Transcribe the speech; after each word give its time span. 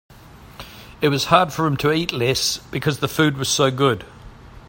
It 0.99 1.09
was 1.09 1.25
hard 1.25 1.53
for 1.53 1.67
him 1.67 1.77
to 1.77 1.91
eat 1.91 2.11
less 2.11 2.57
because 2.57 3.01
the 3.01 3.07
food 3.07 3.37
was 3.37 3.49
so 3.49 3.69
good. 3.69 4.03